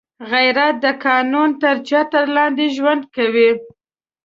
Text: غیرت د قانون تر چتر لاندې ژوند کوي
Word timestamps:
غیرت 0.31 0.75
د 0.85 0.85
قانون 1.05 1.49
تر 1.61 1.75
چتر 1.89 2.25
لاندې 2.37 2.65
ژوند 2.75 3.03
کوي 3.15 3.49